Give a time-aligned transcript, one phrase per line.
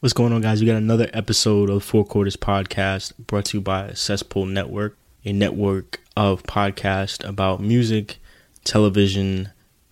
[0.00, 0.62] What's going on, guys?
[0.62, 5.32] We got another episode of Four Quarters Podcast brought to you by Cesspool Network, a
[5.34, 8.16] network of podcasts about music,
[8.64, 9.50] television,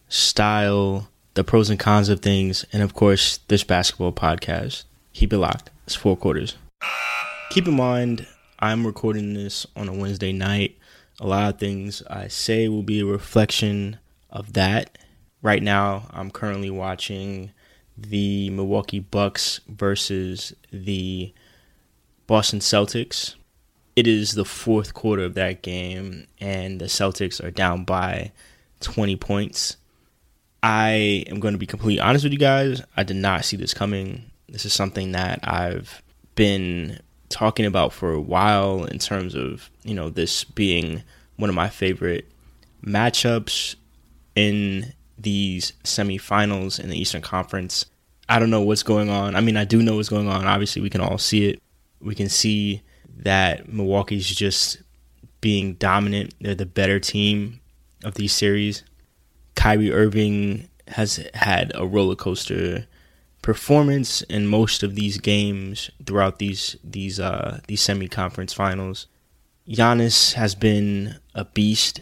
[0.09, 4.85] style, the pros and cons of things, and of course, this basketball podcast.
[5.13, 5.69] Keep it locked.
[5.85, 6.57] It's Four Quarters.
[7.51, 8.27] Keep in mind,
[8.61, 10.79] I'm recording this on a Wednesday night.
[11.21, 13.99] A lot of things I say will be a reflection
[14.31, 14.97] of that.
[15.43, 17.51] Right now, I'm currently watching
[18.01, 21.33] the Milwaukee Bucks versus the
[22.27, 23.35] Boston Celtics.
[23.97, 28.31] It is the fourth quarter of that game, and the Celtics are down by
[28.81, 29.77] 20 points.
[30.63, 32.83] I am going to be completely honest with you guys.
[32.97, 34.31] I did not see this coming.
[34.49, 36.03] This is something that I've
[36.37, 41.03] been talking about for a while in terms of, you know, this being
[41.37, 42.31] one of my favorite
[42.85, 43.75] matchups
[44.35, 47.87] in these semifinals in the Eastern Conference.
[48.29, 49.35] I don't know what's going on.
[49.37, 50.47] I mean, I do know what's going on.
[50.47, 51.63] Obviously, we can all see it.
[52.01, 52.83] We can see
[53.19, 54.83] that Milwaukee's just
[55.41, 56.35] being dominant.
[56.41, 57.61] They're the better team
[58.05, 58.85] of these series.
[59.55, 62.87] Kyrie Irving has had a roller coaster
[63.43, 69.07] performance in most of these games throughout these these uh these semi conference finals.
[69.69, 72.01] Giannis has been a beast.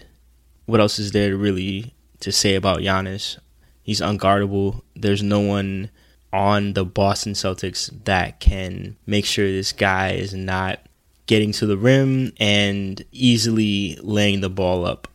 [0.67, 3.39] What else is there really to say about Giannis?
[3.83, 4.83] He's unguardable.
[4.95, 5.91] There's no one
[6.33, 10.81] on the Boston Celtics that can make sure this guy is not
[11.27, 15.09] getting to the rim and easily laying the ball up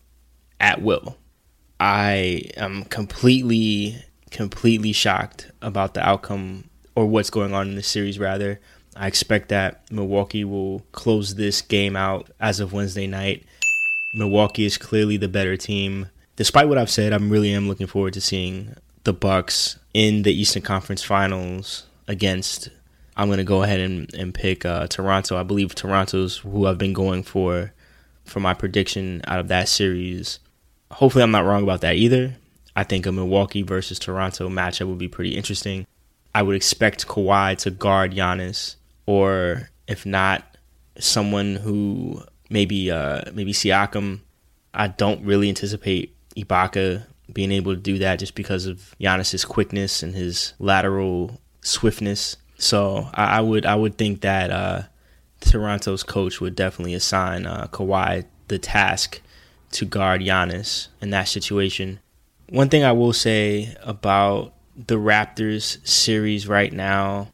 [0.60, 1.18] at will.
[1.80, 3.98] I am completely,
[4.30, 6.66] completely shocked about the outcome
[6.96, 8.60] or what's going on in this series, rather.
[8.96, 13.46] I expect that Milwaukee will close this game out as of Wednesday night.
[14.14, 16.10] Milwaukee is clearly the better team.
[16.36, 20.34] Despite what I've said, I really am looking forward to seeing the Bucks in the
[20.34, 22.70] Eastern Conference Finals against.
[23.18, 25.38] I'm gonna go ahead and, and pick uh, Toronto.
[25.38, 27.74] I believe Toronto's who I've been going for
[28.24, 30.40] for my prediction out of that series.
[30.92, 32.36] Hopefully, I'm not wrong about that either.
[32.76, 35.86] I think a Milwaukee versus Toronto matchup would be pretty interesting.
[36.34, 38.76] I would expect Kawhi to guard Giannis,
[39.06, 40.58] or if not,
[40.98, 44.22] someone who maybe uh, maybe Siakam.
[44.74, 50.04] I don't really anticipate Ibaka being able to do that just because of Giannis's quickness
[50.04, 52.38] and his lateral swiftness.
[52.58, 54.84] So I, I would I would think that uh,
[55.40, 59.22] Toronto's coach would definitely assign uh, Kawhi the task
[59.72, 62.00] to guard Giannis in that situation.
[62.50, 67.30] One thing I will say about the Raptors series right now,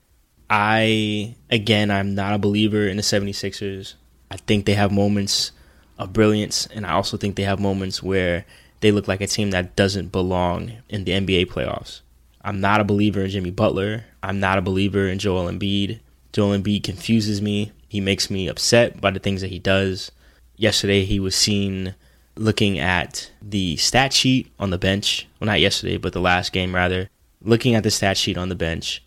[0.50, 3.96] I again I'm not a believer in the 76ers.
[4.30, 5.52] I think they have moments
[5.98, 8.46] of brilliance and I also think they have moments where
[8.80, 12.02] they look like a team that doesn't belong in the NBA playoffs.
[12.42, 14.06] I'm not a believer in Jimmy Butler.
[14.24, 16.00] I'm not a believer in Joel Embiid.
[16.32, 17.72] Joel Embiid confuses me.
[17.90, 20.12] He makes me upset by the things that he does.
[20.56, 21.96] Yesterday, he was seen
[22.36, 25.28] looking at the stat sheet on the bench.
[25.40, 27.10] Well, not yesterday, but the last game, rather.
[27.42, 29.04] Looking at the stat sheet on the bench.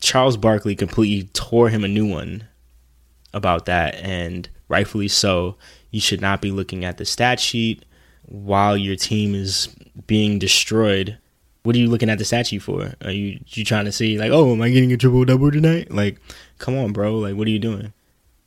[0.00, 2.44] Charles Barkley completely tore him a new one
[3.34, 5.56] about that, and rightfully so.
[5.90, 7.84] You should not be looking at the stat sheet
[8.28, 9.68] while your team is
[10.06, 11.18] being destroyed,
[11.62, 12.94] what are you looking at the statue for?
[13.04, 15.90] Are you you trying to see like, oh, am I getting a triple double tonight?
[15.90, 16.20] Like,
[16.58, 17.16] come on, bro.
[17.16, 17.92] Like, what are you doing?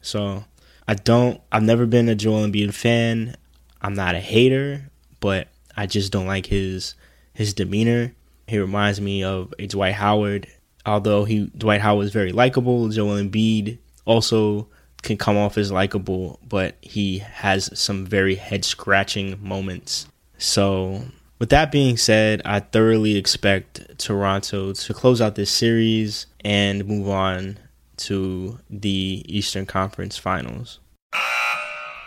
[0.01, 0.45] So,
[0.87, 1.41] I don't.
[1.51, 3.35] I've never been a Joel Embiid fan.
[3.81, 4.89] I'm not a hater,
[5.19, 6.95] but I just don't like his
[7.33, 8.13] his demeanor.
[8.47, 10.47] He reminds me of a Dwight Howard.
[10.85, 14.67] Although he Dwight Howard is very likable, Joel Embiid also
[15.01, 20.07] can come off as likable, but he has some very head scratching moments.
[20.37, 21.03] So,
[21.39, 27.09] with that being said, I thoroughly expect Toronto to close out this series and move
[27.09, 27.57] on
[27.97, 30.79] to the Eastern Conference Finals.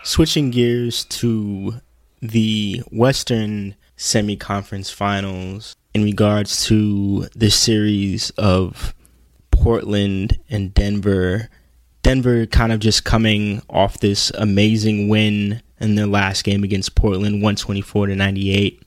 [0.03, 1.81] Switching gears to
[2.21, 8.93] the Western Semi Conference Finals in regards to the series of
[9.51, 11.49] Portland and Denver
[12.05, 17.41] Denver kind of just coming off this amazing win in their last game against Portland,
[17.41, 18.83] 124 to 98.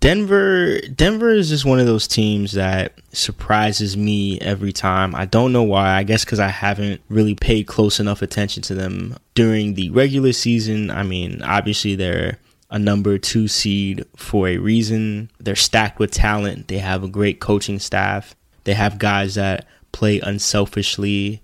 [0.00, 5.14] Denver Denver is just one of those teams that surprises me every time.
[5.14, 5.94] I don't know why.
[5.94, 10.34] I guess cuz I haven't really paid close enough attention to them during the regular
[10.34, 10.90] season.
[10.90, 12.36] I mean, obviously they're
[12.68, 15.30] a number 2 seed for a reason.
[15.40, 16.68] They're stacked with talent.
[16.68, 18.36] They have a great coaching staff.
[18.64, 21.40] They have guys that play unselfishly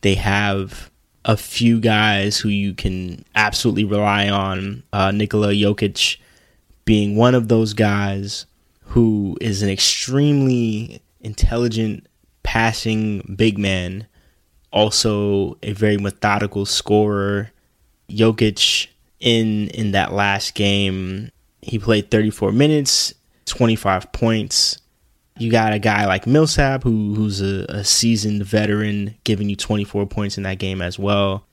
[0.00, 0.90] they have
[1.24, 4.82] a few guys who you can absolutely rely on.
[4.92, 6.16] Uh, Nikola Jokic
[6.84, 8.46] being one of those guys
[8.80, 12.06] who is an extremely intelligent
[12.42, 14.06] passing big man,
[14.72, 17.50] also a very methodical scorer.
[18.08, 18.86] Jokic
[19.20, 21.30] in in that last game,
[21.60, 23.12] he played 34 minutes,
[23.46, 24.78] 25 points.
[25.38, 30.06] You got a guy like Millsap who who's a, a seasoned veteran giving you 24
[30.06, 31.46] points in that game as well.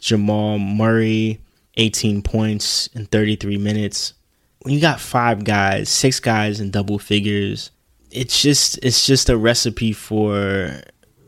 [0.00, 1.40] Jamal Murray,
[1.76, 4.14] 18 points in 33 minutes.
[4.62, 7.70] When you got five guys, six guys in double figures,
[8.10, 10.82] it's just it's just a recipe for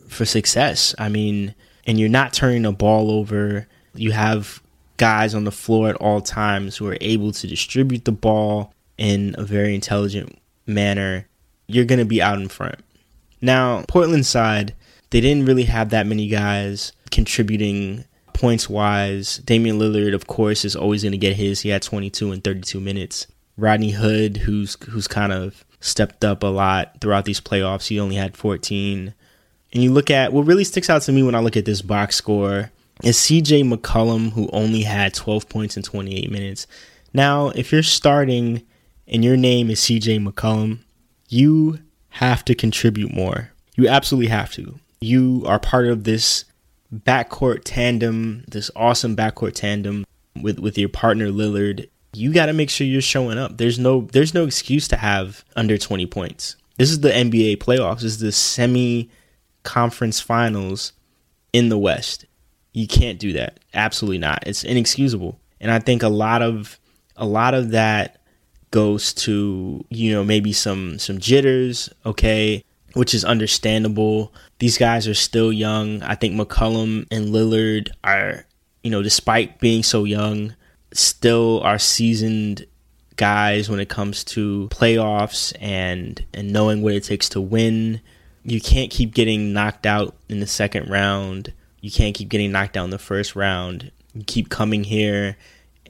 [0.09, 0.95] for success.
[0.99, 1.55] I mean,
[1.87, 3.69] and you're not turning the ball over.
[3.95, 4.61] You have
[4.97, 9.35] guys on the floor at all times who are able to distribute the ball in
[9.39, 11.27] a very intelligent manner.
[11.73, 12.77] You're going to be out in front.
[13.41, 14.75] Now, Portland side,
[15.11, 19.39] they didn't really have that many guys contributing points wise.
[19.39, 21.61] Damian Lillard, of course, is always going to get his.
[21.61, 23.27] He had 22 and 32 minutes.
[23.57, 27.89] Rodney Hood, who's who's kind of stepped up a lot throughout these playoffs.
[27.89, 29.15] He only had 14.
[29.73, 31.83] And you look at what really sticks out to me when I look at this
[31.83, 32.71] box score
[33.03, 36.67] is CJ McCollum, who only had 12 points in 28 minutes.
[37.13, 38.63] Now, if you're starting
[39.07, 40.81] and your name is CJ McCollum,
[41.31, 41.79] you
[42.11, 43.51] have to contribute more.
[43.77, 44.79] You absolutely have to.
[45.01, 46.45] You are part of this
[46.95, 50.05] backcourt tandem, this awesome backcourt tandem
[50.43, 53.57] with, with your partner Lillard you got to make sure you're showing up.
[53.57, 56.57] There's no there's no excuse to have under 20 points.
[56.77, 58.01] This is the NBA playoffs.
[58.01, 59.11] This is the semi
[59.63, 60.93] conference finals
[61.53, 62.25] in the West.
[62.73, 63.61] You can't do that.
[63.75, 64.45] Absolutely not.
[64.47, 65.39] It's inexcusable.
[65.61, 66.79] And I think a lot of
[67.17, 68.20] a lot of that
[68.71, 72.65] goes to, you know, maybe some some jitters, okay,
[72.95, 74.33] which is understandable.
[74.59, 76.03] These guys are still young.
[76.03, 78.47] I think McCollum and Lillard are,
[78.83, 80.55] you know, despite being so young,
[80.93, 82.67] still are seasoned
[83.17, 88.01] guys when it comes to playoffs and and knowing what it takes to win.
[88.43, 91.53] You can't keep getting knocked out in the second round.
[91.83, 93.91] You can't keep getting knocked out in the first round.
[94.15, 95.37] You keep coming here.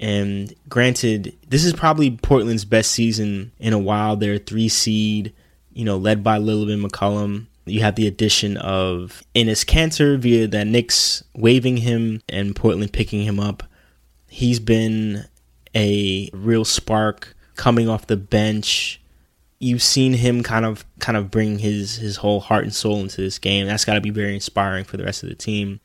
[0.01, 4.17] And granted, this is probably Portland's best season in a while.
[4.17, 5.35] They're three seed,
[5.75, 7.47] you know, led by Lillard McCollum.
[7.67, 13.23] You have the addition of Enes Kanter via the Knicks waiving him and Portland picking
[13.25, 13.63] him up.
[14.27, 15.27] He's been
[15.75, 19.03] a real spark coming off the bench.
[19.59, 23.21] You've seen him kind of kind of bring his his whole heart and soul into
[23.21, 23.67] this game.
[23.67, 25.81] That's got to be very inspiring for the rest of the team.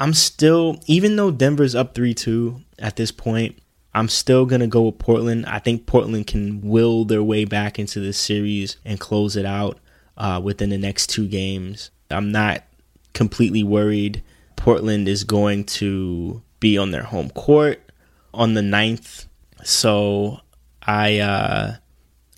[0.00, 3.58] I'm still even though Denver's up 3-2 at this point,
[3.92, 5.44] I'm still going to go with Portland.
[5.46, 9.78] I think Portland can will their way back into this series and close it out
[10.16, 11.90] uh, within the next two games.
[12.10, 12.64] I'm not
[13.12, 14.22] completely worried.
[14.56, 17.82] Portland is going to be on their home court
[18.32, 19.26] on the 9th.
[19.64, 20.40] So
[20.82, 21.76] I uh,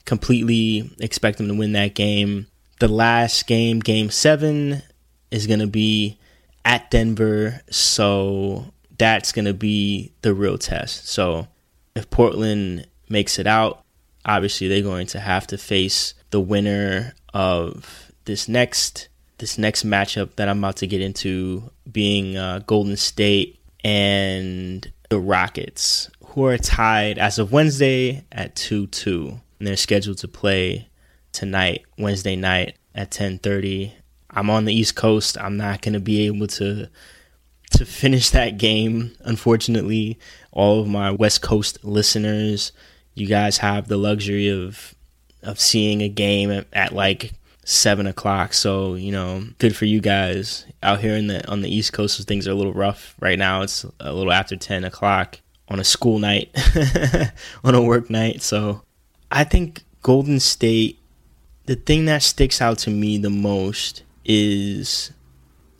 [0.05, 2.49] completely expect them to win that game.
[2.81, 4.83] The last game, game seven,
[5.31, 6.19] is going to be
[6.65, 7.61] at Denver.
[7.71, 8.67] So
[8.99, 11.09] that's going to be the real test.
[11.09, 11.49] So
[11.95, 13.85] if Portland makes it out,
[14.25, 20.37] obviously they're going to have to face the winner of this next this next matchup
[20.37, 26.59] that I'm about to get into being uh, Golden State and the Rockets, who are
[26.59, 29.41] tied as of Wednesday at 2 2.
[29.59, 30.89] And they're scheduled to play
[31.33, 33.93] tonight, Wednesday night at 10:30.
[34.33, 35.37] I'm on the East Coast.
[35.39, 36.89] I'm not going to be able to
[37.73, 39.13] to finish that game.
[39.21, 40.19] Unfortunately,
[40.51, 42.73] all of my West Coast listeners,
[43.15, 44.95] you guys have the luxury of
[45.43, 47.33] of seeing a game at, at like
[47.65, 48.55] seven o'clock.
[48.55, 52.27] So you know, good for you guys out here in the on the East Coast.
[52.27, 53.63] Things are a little rough right now.
[53.63, 56.51] It's a little after ten o'clock on a school night,
[57.65, 58.43] on a work night.
[58.43, 58.83] So
[59.31, 60.99] I think Golden State.
[61.67, 65.13] The thing that sticks out to me the most is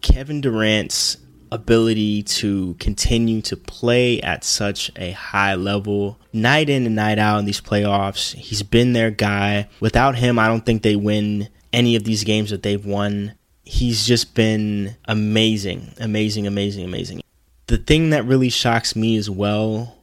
[0.01, 1.19] Kevin Durant's
[1.53, 7.39] ability to continue to play at such a high level night in and night out
[7.39, 8.35] in these playoffs.
[8.35, 9.69] He's been their guy.
[9.79, 13.35] Without him, I don't think they win any of these games that they've won.
[13.65, 17.23] He's just been amazing, amazing, amazing, amazing.
[17.67, 19.99] The thing that really shocks me as well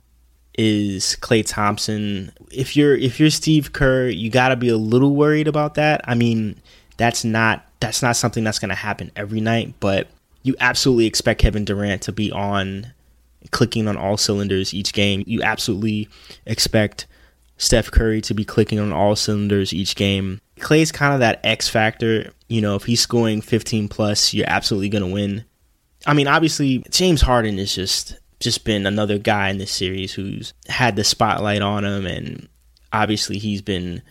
[0.58, 2.32] is Klay Thompson.
[2.52, 6.02] If you're if you're Steve Kerr, you got to be a little worried about that.
[6.04, 6.62] I mean,
[6.98, 10.08] that's not that's not something that's going to happen every night, but
[10.44, 12.94] you absolutely expect Kevin Durant to be on
[13.52, 15.24] clicking on all cylinders each game.
[15.26, 16.10] You absolutely
[16.46, 17.08] expect
[17.58, 20.42] Steph Curry to be clicking on all cylinders each game.
[20.60, 22.32] Klay's kind of that X factor.
[22.48, 25.46] You know, if he's scoring 15 plus, you're absolutely going to win.
[26.06, 30.54] I mean, obviously, James Harden has just just been another guy in this series who's
[30.70, 32.48] had the spotlight on him, and
[32.94, 34.02] obviously he's been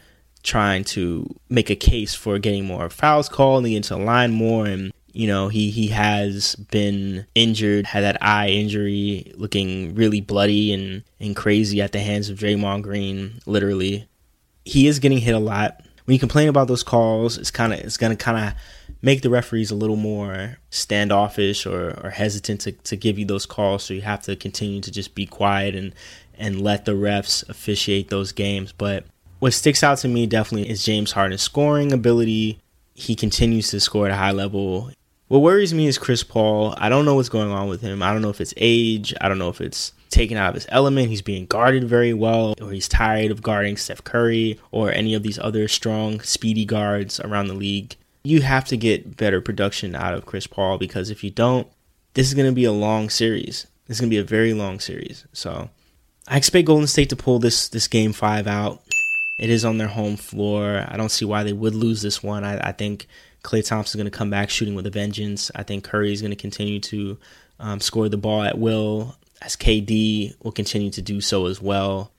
[0.49, 4.95] trying to make a case for getting more fouls called and into line more and
[5.13, 11.05] you know he he has been injured had that eye injury looking really bloody and
[11.21, 14.09] and crazy at the hands of Draymond Green literally.
[14.65, 15.83] He is getting hit a lot.
[16.07, 18.55] When you complain about those calls it's kind of it's going to kind of
[19.03, 23.45] make the referees a little more standoffish or, or hesitant to, to give you those
[23.45, 23.85] calls.
[23.85, 25.95] So you have to continue to just be quiet and
[26.39, 28.73] and let the refs officiate those games.
[28.73, 29.05] But
[29.39, 32.59] what sticks out to me definitely is James Harden's scoring ability.
[32.95, 34.91] He continues to score at a high level.
[35.29, 36.75] What worries me is Chris Paul.
[36.79, 38.03] I don't know what's going on with him.
[38.03, 39.15] I don't know if it's age.
[39.21, 41.11] I don't know if it's taken out of his element.
[41.11, 45.23] He's being guarded very well, or he's tired of guarding Steph Curry or any of
[45.23, 47.95] these other strong, speedy guards around the league.
[48.25, 51.69] You have to get better production out of Chris Paul because if you don't,
[52.15, 53.67] this is going to be a long series.
[53.87, 55.27] This is going to be a very long series.
[55.33, 55.71] So
[56.27, 58.83] I expect Golden State to pull this this game five out.
[59.39, 60.85] It is on their home floor.
[60.89, 62.45] I don't see why they would lose this one.
[62.45, 63.07] I, I think
[63.45, 65.51] Klay Thompson is going to come back shooting with a vengeance.
[65.55, 67.19] I think Curry is going to continue to
[67.61, 72.13] um, score the ball at will, as KD will continue to do so as well.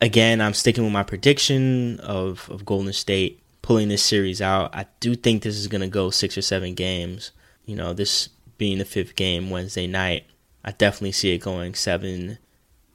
[0.00, 4.74] Again, I'm sticking with my prediction of, of Golden State pulling this series out.
[4.74, 7.30] I do think this is going to go six or seven games.
[7.64, 8.28] You know, this
[8.58, 10.26] being the fifth game Wednesday night,
[10.64, 12.38] I definitely see it going seven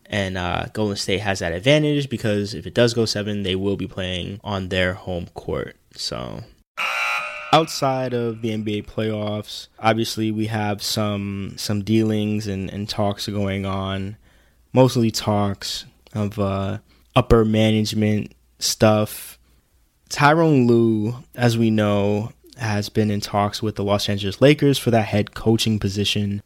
[0.09, 3.77] and uh, Golden State has that advantage because if it does go seven, they will
[3.77, 5.75] be playing on their home court.
[5.93, 6.41] So,
[7.53, 13.67] outside of the NBA playoffs, obviously we have some some dealings and, and talks going
[13.67, 14.17] on.
[14.73, 16.79] Mostly talks of uh,
[17.15, 19.37] upper management stuff.
[20.09, 24.89] Tyronn Lue, as we know, has been in talks with the Los Angeles Lakers for
[24.89, 26.41] that head coaching position.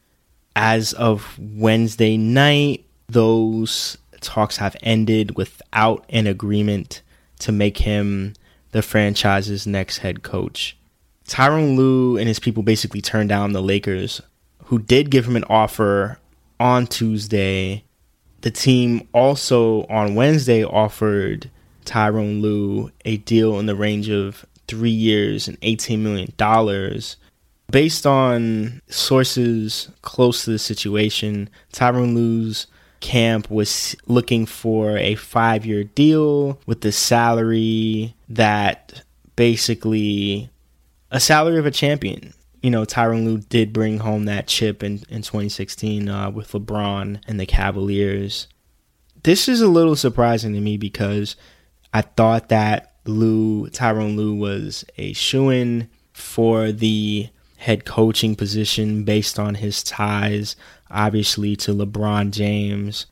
[0.56, 7.02] As of Wednesday night, those talks have ended without an agreement
[7.40, 8.34] to make him
[8.72, 10.78] the franchise's next head coach.
[11.28, 14.22] Tyronn Lue and his people basically turned down the Lakers,
[14.66, 16.20] who did give him an offer
[16.60, 17.84] on Tuesday.
[18.42, 21.50] The team also on Wednesday offered
[21.86, 27.02] Tyronn Lue a deal in the range of three years and $18 million.
[27.72, 32.68] Based on sources close to the situation, Tyronn Lue's
[33.04, 39.04] camp was looking for a five year deal with the salary that
[39.36, 40.50] basically
[41.12, 42.34] a salary of a champion.
[42.62, 47.22] You know, Tyronn Lue did bring home that chip in, in 2016 uh, with LeBron
[47.28, 48.48] and the Cavaliers.
[49.24, 51.36] This is a little surprising to me because
[51.94, 57.28] I thought that Lue, Tyronn Lue was a shoe in for the
[57.64, 60.58] head coaching position based on his ties
[60.92, 63.06] obviously to LeBron James.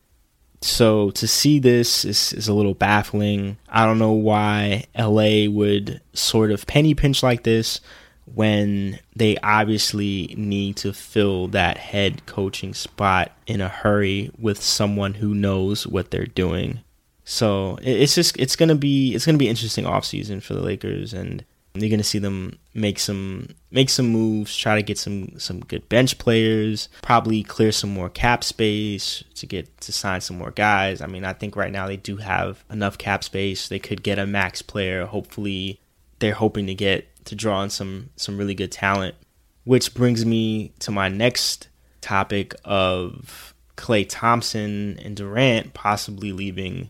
[0.61, 3.57] So to see this is, is a little baffling.
[3.69, 7.79] I don't know why LA would sort of penny pinch like this
[8.25, 15.13] when they obviously need to fill that head coaching spot in a hurry with someone
[15.15, 16.81] who knows what they're doing.
[17.23, 21.45] So it's just it's gonna be it's gonna be interesting offseason for the Lakers and
[21.73, 25.87] you're gonna see them make some make some moves, try to get some some good
[25.89, 31.01] bench players, probably clear some more cap space to get to sign some more guys.
[31.01, 33.69] I mean, I think right now they do have enough cap space.
[33.69, 35.05] They could get a max player.
[35.05, 35.79] Hopefully,
[36.19, 39.15] they're hoping to get to draw on some some really good talent.
[39.63, 41.69] Which brings me to my next
[42.01, 46.89] topic of Klay Thompson and Durant possibly leaving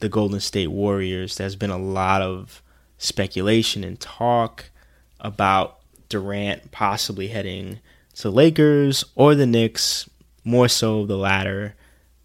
[0.00, 1.36] the Golden State Warriors.
[1.36, 2.62] There's been a lot of
[3.00, 4.70] speculation and talk
[5.18, 5.78] about
[6.08, 7.80] Durant possibly heading
[8.16, 10.08] to Lakers or the Knicks,
[10.44, 11.74] more so the latter,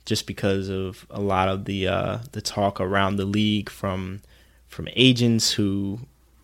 [0.05, 4.21] just because of a lot of the uh, the talk around the league from
[4.67, 5.99] from agents who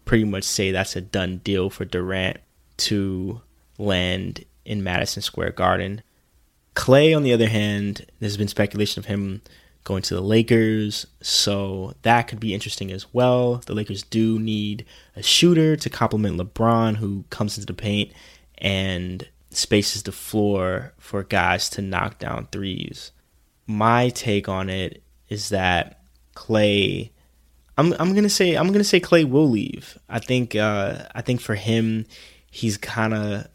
[0.06, 2.38] pretty much say that's a done deal for Durant
[2.78, 3.42] to
[3.78, 6.02] land in Madison Square Garden.
[6.76, 9.42] Klay, on the other hand, there's been speculation of him
[9.84, 11.08] going to the Lakers.
[11.22, 13.62] So that could be interesting as well.
[13.66, 14.86] The Lakers do need
[15.16, 18.12] a shooter to complement LeBron, who comes into the paint
[18.58, 23.12] and spaces the floor for guys to knock down threes.
[23.68, 26.02] My take on it is that
[26.36, 27.12] Klay.
[27.78, 29.98] I'm I'm gonna say I'm gonna say Klay will leave.
[30.10, 32.06] I think uh, I think for him,
[32.50, 33.48] he's kind of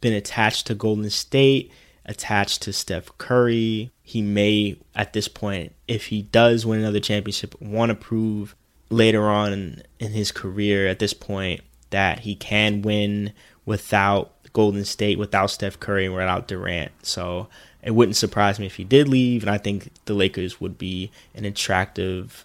[0.00, 1.72] been attached to Golden State
[2.06, 3.90] attached to Steph Curry.
[4.02, 8.54] He may, at this point, if he does win another championship, want to prove
[8.88, 11.60] later on in, his career at this point
[11.90, 13.32] that he can win
[13.64, 16.92] without Golden State, without Steph Curry, and without Durant.
[17.02, 17.48] So
[17.82, 21.10] it wouldn't surprise me if he did leave, and I think the Lakers would be
[21.34, 22.44] an attractive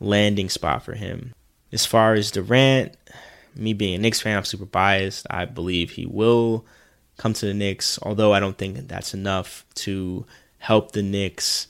[0.00, 1.34] landing spot for him.
[1.72, 2.96] As far as Durant,
[3.54, 5.26] me being a Knicks fan, I'm super biased.
[5.30, 6.64] I believe he will
[7.16, 10.26] come to the Knicks, although I don't think that's enough to
[10.58, 11.68] help the Knicks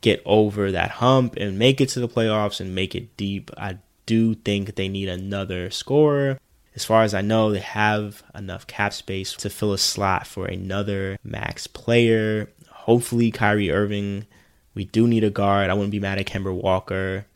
[0.00, 3.50] get over that hump and make it to the playoffs and make it deep.
[3.56, 6.38] I do think they need another scorer.
[6.74, 10.46] As far as I know, they have enough cap space to fill a slot for
[10.46, 12.50] another max player.
[12.70, 14.26] Hopefully, Kyrie Irving.
[14.74, 15.70] We do need a guard.
[15.70, 17.26] I wouldn't be mad at Kemba Walker.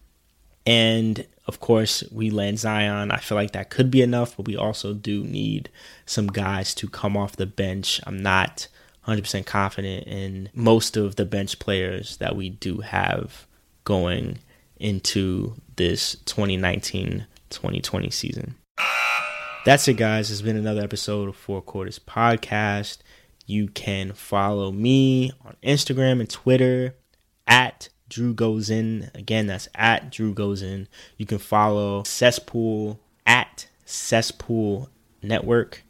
[0.66, 3.10] And of course, we land Zion.
[3.10, 5.68] I feel like that could be enough, but we also do need
[6.06, 8.00] some guys to come off the bench.
[8.06, 8.68] I'm not
[9.06, 13.46] 100% confident in most of the bench players that we do have
[13.84, 14.38] going
[14.78, 18.54] into this 2019 2020 season.
[19.64, 20.30] That's it, guys.
[20.30, 22.98] It's been another episode of Four Quarters Podcast.
[23.44, 26.94] You can follow me on Instagram and Twitter
[27.46, 29.10] at Drew Goes In.
[29.14, 30.88] Again, that's at Drew Goes In.
[31.16, 34.90] You can follow Cesspool at Cesspool
[35.22, 35.82] Network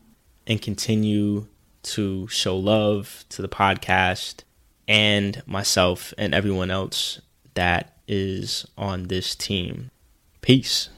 [0.46, 1.48] and continue
[1.82, 4.44] to show love to the podcast
[4.86, 7.20] and myself and everyone else
[7.54, 9.90] that is on this team.
[10.40, 10.90] Peace.